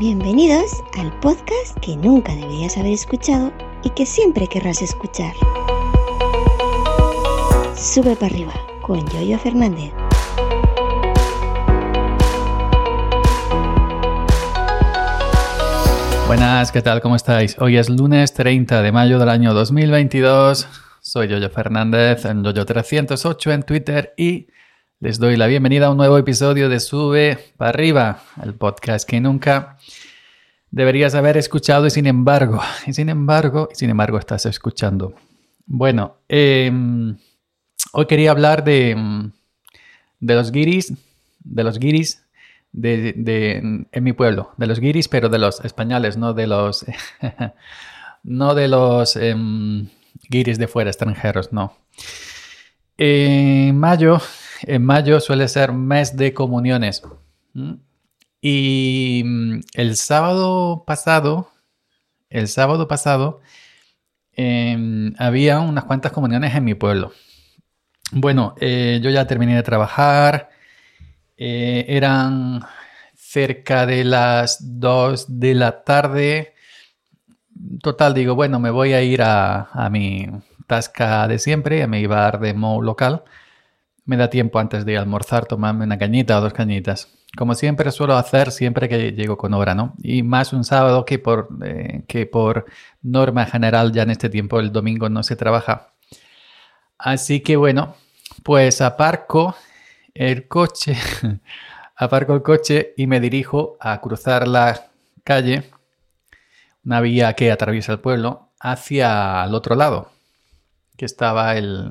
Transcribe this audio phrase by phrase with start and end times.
[0.00, 3.52] Bienvenidos al podcast que nunca deberías haber escuchado
[3.84, 5.34] y que siempre querrás escuchar.
[7.76, 9.92] Sube para arriba con Yoyo Fernández.
[16.26, 17.02] Buenas, ¿qué tal?
[17.02, 17.58] ¿Cómo estáis?
[17.58, 20.66] Hoy es lunes 30 de mayo del año 2022.
[21.02, 24.46] Soy Yoyo Fernández en Yoyo308 en Twitter y
[25.00, 29.18] les doy la bienvenida a un nuevo episodio de Sube para arriba, el podcast que
[29.18, 29.78] nunca
[30.70, 35.14] deberías haber escuchado y sin embargo, y sin embargo, y sin embargo estás escuchando.
[35.64, 37.16] Bueno, em,
[37.92, 39.30] hoy quería hablar de,
[40.20, 40.92] de los guiris,
[41.38, 42.22] de los guiris
[42.70, 46.84] de, en mi pueblo, de los guiris, pero de los españoles, no de los,
[48.22, 49.88] no de los em,
[50.28, 51.74] guiris de fuera, extranjeros, no.
[52.98, 54.20] En mayo,
[54.62, 57.02] en mayo suele ser mes de comuniones.
[58.40, 61.50] Y mm, el sábado pasado,
[62.28, 63.40] el sábado pasado,
[64.32, 67.12] em, había unas cuantas comuniones en mi pueblo.
[68.12, 70.50] Bueno, eh, yo ya terminé de trabajar.
[71.36, 72.60] Eh, eran
[73.14, 76.54] cerca de las 2 de la tarde.
[77.82, 80.26] Total, digo, bueno, me voy a ir a, a mi
[80.66, 83.24] tasca de siempre, a mi bar de Mo local.
[84.10, 88.16] Me da tiempo antes de almorzar tomarme una cañita o dos cañitas como siempre suelo
[88.16, 89.94] hacer siempre que llego con hora, ¿no?
[90.02, 92.66] Y más un sábado que por, eh, que por
[93.02, 95.92] norma general ya en este tiempo el domingo no se trabaja.
[96.98, 97.94] Así que bueno,
[98.42, 99.54] pues aparco
[100.12, 100.96] el coche,
[101.96, 104.88] aparco el coche y me dirijo a cruzar la
[105.24, 105.70] calle,
[106.84, 110.10] una vía que atraviesa el pueblo, hacia el otro lado,
[111.00, 111.90] que estaba el,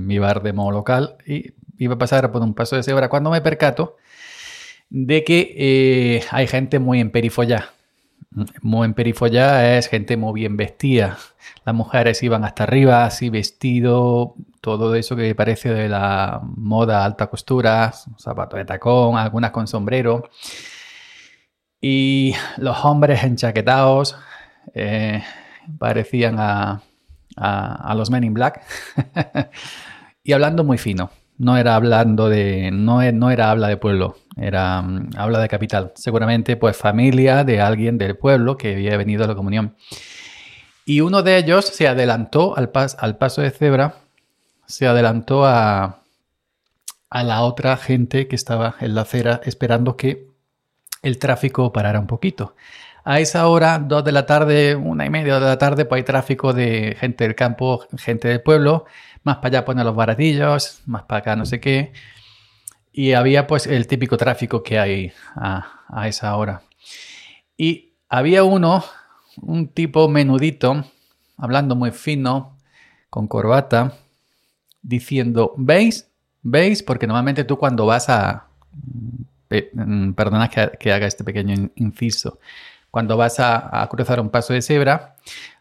[0.00, 3.30] mi bar de modo local y iba a pasar por un paso de cebra cuando
[3.30, 3.98] me percato
[4.88, 7.68] de que eh, hay gente muy en perifollá.
[8.62, 11.18] Muy en perifollá es gente muy bien vestida.
[11.66, 17.26] Las mujeres iban hasta arriba, así vestido, todo eso que parece de la moda alta
[17.26, 20.30] costura, zapatos de tacón, algunas con sombrero.
[21.78, 24.16] Y los hombres enchaquetados
[24.72, 25.22] eh,
[25.78, 26.80] parecían a,
[27.36, 28.62] a los Men in Black
[30.22, 31.10] y hablando muy fino
[31.42, 35.48] no era hablando de, no, e, no era habla de pueblo, era um, habla de
[35.48, 35.92] capital.
[35.96, 39.74] Seguramente pues familia de alguien del pueblo que había venido a la comunión.
[40.84, 43.96] Y uno de ellos se adelantó al, al paso de cebra,
[44.66, 46.02] se adelantó a,
[47.10, 50.28] a la otra gente que estaba en la acera esperando que
[51.02, 52.54] el tráfico parara un poquito.
[53.04, 56.04] A esa hora, dos de la tarde, una y media de la tarde, pues hay
[56.04, 58.86] tráfico de gente del campo, gente del pueblo
[59.24, 61.92] más para allá ponen los baratillos, más para acá no sé qué.
[62.92, 66.62] Y había pues el típico tráfico que hay a, esa hora.
[67.56, 68.84] Y había uno,
[69.40, 70.84] un tipo menudito,
[71.38, 72.58] hablando muy fino,
[73.08, 73.94] con corbata,
[74.82, 76.08] diciendo, ¿veis?
[76.42, 76.82] ¿Veis?
[76.82, 78.48] Porque normalmente tú cuando vas a...
[79.74, 82.38] Mm, perdona que, haga este pequeño inciso.
[82.92, 85.16] Cuando vas a, cruzar un paso de cebra,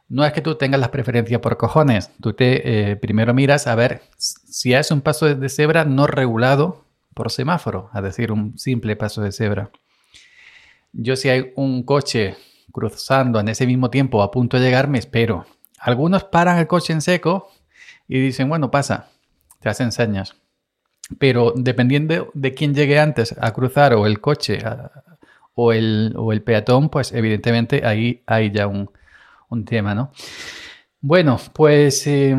[0.09, 2.11] no es que tú tengas las preferencias por cojones.
[2.19, 6.83] Tú te eh, primero miras a ver si es un paso de cebra no regulado
[7.13, 9.71] por semáforo, es decir, un simple paso de cebra.
[10.91, 12.35] Yo si hay un coche
[12.73, 15.45] cruzando en ese mismo tiempo a punto de llegar, me espero.
[15.79, 17.49] Algunos paran el coche en seco
[18.09, 19.07] y dicen, bueno, pasa,
[19.61, 20.35] te hacen señas.
[21.17, 24.59] Pero dependiendo de quién llegue antes a cruzar o el coche
[25.63, 28.89] o, el, peatón, pues evidentemente ahí hay ya un,
[29.65, 30.11] tema, ¿no?
[31.01, 32.35] Bueno, pues eh,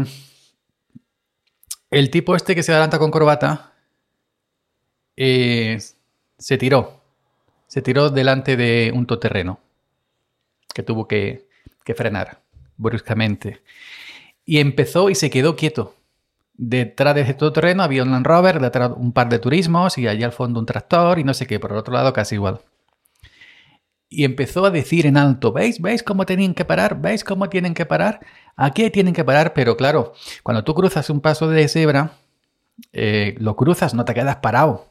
[1.90, 3.74] el tipo este que se adelanta con corbata
[5.16, 5.78] eh,
[6.38, 7.02] se tiró.
[7.66, 9.60] Se tiró delante de un todoterreno
[10.74, 11.46] que tuvo que,
[11.96, 12.40] frenar
[12.76, 13.62] bruscamente.
[14.44, 15.94] Y empezó y se quedó quieto.
[16.54, 20.22] Detrás de ese todoterreno había un Land Rover, detrás un par de turismos y allí
[20.22, 21.60] al fondo un tractor y no sé qué.
[21.60, 22.60] Por el otro lado casi igual
[24.12, 25.80] y empezó a decir en alto, ¿veis?
[25.80, 27.00] ¿Veis cómo tienen que parar?
[27.00, 28.20] ¿Veis cómo tienen que parar?
[28.56, 30.12] Aquí tienen que parar, pero claro,
[30.42, 32.12] cuando tú cruzas un paso de cebra,
[32.92, 34.86] eh, lo cruzas, no te quedas parado,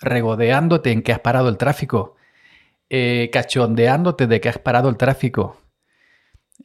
[0.00, 2.14] regodeándote en que has parado el tráfico,
[2.88, 5.56] eh, cachondeándote de que has parado el tráfico,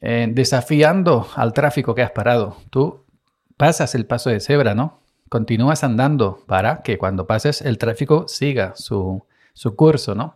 [0.02, 2.58] eh, desafiando al tráfico que has parado.
[2.70, 3.06] Tú
[3.58, 5.00] pasas el paso de cebra, ¿no?
[5.30, 10.36] Continúas andando para que cuando pases el tráfico siga su, su curso, ¿no?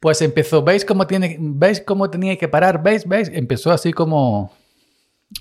[0.00, 2.82] Pues empezó, ¿veis cómo, tiene, ¿veis cómo tenía que parar?
[2.82, 3.06] ¿Veis?
[3.06, 3.30] ¿Veis?
[3.32, 4.52] Empezó así como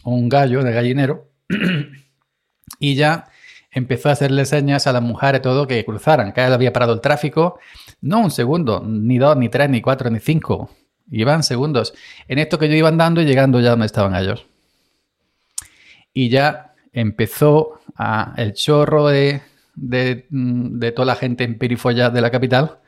[0.03, 1.29] un gallo de gallinero.
[2.79, 3.29] y ya
[3.71, 7.01] empezó a hacerle señas a las mujeres todo que cruzaran, que él había parado el
[7.01, 7.59] tráfico,
[8.01, 10.69] no un segundo, ni dos, ni tres, ni cuatro, ni cinco,
[11.11, 11.93] iban segundos.
[12.27, 14.45] En esto que yo iba andando y llegando ya donde estaban ellos.
[16.13, 19.41] Y ya empezó a, el chorro de,
[20.95, 22.79] toda la gente en perifolla de la capital,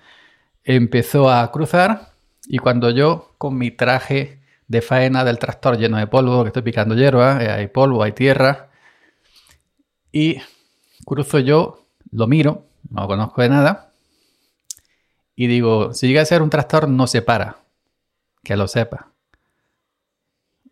[0.63, 2.11] empezó a cruzar
[2.47, 4.39] y cuando yo con mi traje
[4.71, 8.13] de faena del tractor lleno de polvo, que estoy picando hierba, eh, hay polvo, hay
[8.13, 8.69] tierra,
[10.13, 10.37] y
[11.05, 13.91] cruzo yo, lo miro, no conozco de nada,
[15.35, 17.57] y digo, si llega a ser un tractor, no se para,
[18.43, 19.11] que lo sepa.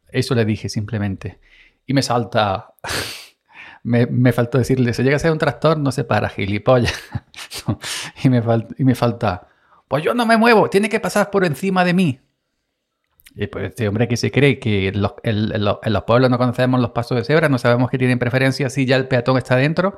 [0.07, 1.39] Eso le dije simplemente.
[1.85, 2.73] Y me salta,
[3.83, 6.93] me, me, faltó decirle, si llega a ser un tractor, no se para, gilipollas.
[8.23, 8.41] y, me
[8.77, 9.48] y me falta,
[9.89, 12.19] pues yo no me muevo, tiene que pasar por encima de mí.
[13.35, 17.17] Y pues este hombre que se cree que en los, pueblos no conocemos los pasos
[17.17, 19.97] de cebra, no sabemos que tienen preferencia si ya el peatón está dentro,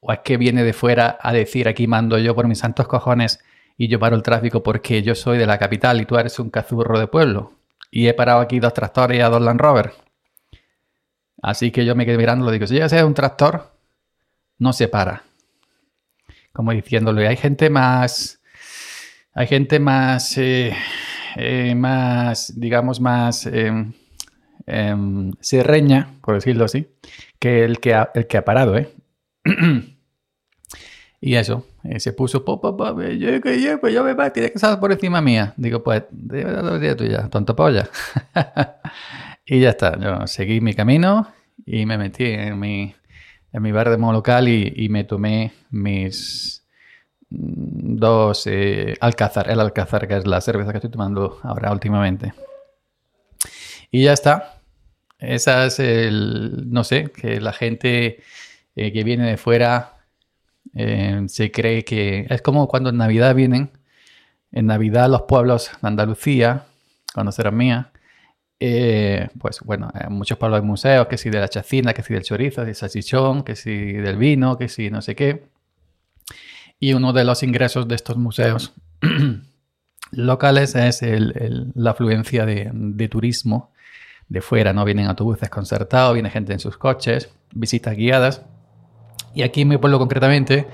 [0.00, 3.40] o es que viene de fuera a decir aquí mando yo por mis santos cojones
[3.76, 6.50] y yo paro el tráfico porque yo soy de la capital y tú eres un
[6.50, 7.54] cazurro de pueblo.
[7.90, 9.92] Y he parado aquí dos tractores y a dos Land Rover.
[11.42, 13.72] Así que yo me quedé mirando, lo digo, si ya sea un tractor,
[14.58, 15.24] no se para.
[16.52, 18.41] Como diciéndole, hay gente más...
[19.34, 20.36] Hay gente más...
[20.38, 20.74] Eh,
[21.36, 23.86] eh, más, digamos, más eh,
[25.40, 26.88] serreña, por decirlo así,
[27.38, 28.92] que el que ha, el que ha parado, ¿eh?
[31.20, 32.60] y eso, eh, se puso, po,
[33.00, 35.54] yo, yo, pues yo me va, tiene que estar por encima mía.
[35.56, 37.88] Digo, pues, debe tuya, tonto polla.
[39.46, 41.28] y ya está, yo seguí mi camino
[41.64, 42.94] y me metí en mi,
[43.52, 46.61] en mi bar de modo local y me tomé mis
[47.34, 52.34] dos eh, Alcázar, el Alcázar, que es la cerveza que estoy tomando ahora últimamente.
[53.90, 54.58] Y ya está.
[55.18, 58.22] Esa es el, no sé, que la gente
[58.74, 59.98] eh, que viene de fuera
[60.74, 63.70] eh, se cree que es como cuando en Navidad vienen.
[64.50, 66.64] En Navidad los pueblos de Andalucía,
[67.14, 67.90] cuando será mía,
[69.38, 72.22] pues bueno, en muchos pueblos hay museos, que si de la chacina, que si del
[72.22, 75.52] chorizo, del salchichón, que si del vino, que si no sé qué.
[76.82, 78.72] Y uno de los ingresos de estos museos
[80.10, 81.00] locales es
[81.76, 83.70] la afluencia de, turismo
[84.26, 84.84] de fuera, ¿no?
[84.84, 88.42] Vienen autobuses concertados, viene gente en sus coches, visitas guiadas.
[89.32, 90.66] Y aquí en mi pueblo concretamente,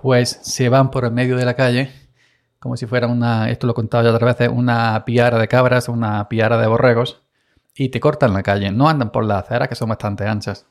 [0.00, 1.92] pues se van por el medio de la calle,
[2.58, 5.90] como si fuera una, esto lo he contado ya otras veces, una piara de cabras,
[5.90, 7.20] una piara de borregos,
[7.76, 8.72] y te cortan la calle.
[8.72, 10.64] No andan por las aceras, que son bastante anchas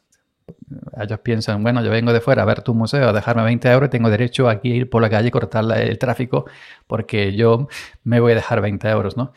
[1.01, 3.89] ellos piensan, bueno, yo vengo de fuera a ver tu museo, a dejarme 20 euros,
[3.89, 6.45] tengo derecho aquí a ir por la calle y cortar el tráfico
[6.87, 7.67] porque yo
[8.03, 9.33] me voy a dejar 20 euros, ¿no?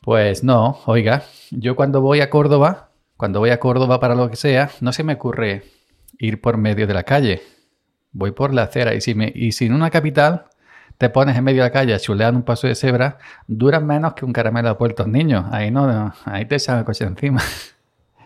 [0.00, 4.36] Pues no, oiga, yo cuando voy a Córdoba, cuando voy a Córdoba para lo que
[4.36, 5.64] sea, no se me ocurre
[6.18, 7.42] ir por medio de la calle,
[8.12, 10.46] voy por la acera y si, me, y si en una capital
[10.98, 14.24] te pones en medio de la calle a un paso de cebra, duran menos que
[14.24, 17.42] un caramelo a puertos niños, ahí no, ahí te echan el coche encima.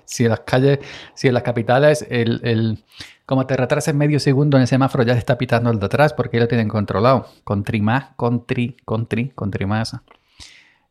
[0.08, 0.78] Si en las calles,
[1.14, 2.82] si en las capitales, el, el,
[3.26, 6.14] como te retrases medio segundo en el semáforo, ya te está pitando el de atrás
[6.14, 7.28] porque lo tienen controlado.
[7.44, 9.94] Contri más, contri, contri, contri más.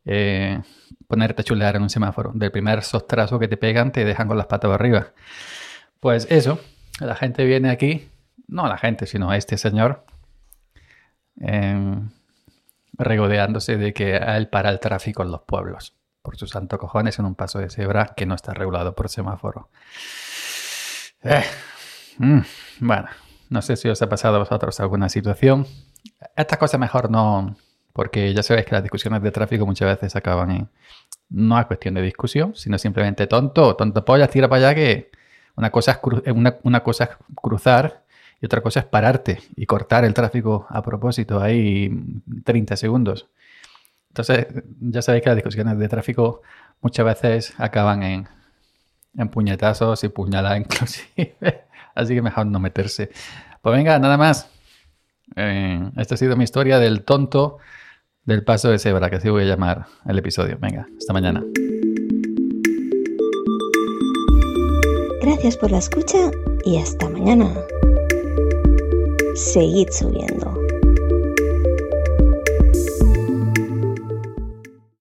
[0.06, 0.62] Eh,
[1.08, 2.32] ponerte a chulear en un semáforo.
[2.36, 5.08] Del primer sostrazo que te pegan, te dejan con las patas arriba.
[6.00, 6.60] Pues eso,
[7.00, 8.08] la gente viene aquí,
[8.48, 10.06] no la gente, sino este señor,
[11.42, 12.00] eh,
[12.94, 15.97] regodeándose de que él para el tráfico en los pueblos
[16.28, 19.70] por sus santo cojones en un paso de cebra que no está regulado por semáforo.
[21.24, 21.42] Eh,
[22.18, 22.40] mm,
[22.82, 23.08] bueno,
[23.50, 25.66] no sé si os ha pasado a vosotros alguna situación.
[26.36, 27.56] Esta cosa mejor no,
[27.94, 30.70] porque ya sabéis que las discusiones de tráfico muchas veces acaban en...
[31.30, 35.12] No es cuestión de discusión, sino simplemente tonto, tonto pollas, tira para allá que
[35.56, 38.04] una cosa es, una, una cosa es cruzar
[38.42, 41.90] y otra cosa es pararte y cortar el tráfico a propósito ahí
[42.44, 43.30] 30 segundos.
[44.18, 44.48] Entonces,
[44.82, 46.42] ya sabéis que las discusiones de tráfico
[46.82, 48.28] muchas veces acaban en,
[49.30, 51.66] puñetazos y puñaladas inclusive.
[51.94, 53.12] Así que mejor no meterse.
[53.62, 54.50] Pues venga, nada más.
[55.36, 57.60] Eh, esta ha sido mi historia del tonto
[58.24, 60.58] del paso de cebra, que así voy a llamar el episodio.
[60.60, 61.44] Venga, hasta mañana.
[65.22, 66.32] Gracias por la escucha
[66.66, 67.54] y hasta mañana.
[69.36, 70.57] Seguid subiendo.